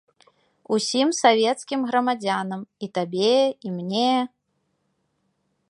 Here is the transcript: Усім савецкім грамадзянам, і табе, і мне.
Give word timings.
Усім 0.77 1.07
савецкім 1.17 1.81
грамадзянам, 1.89 2.61
і 2.87 2.91
табе, 2.99 3.31
і 3.69 3.75
мне. 3.75 4.09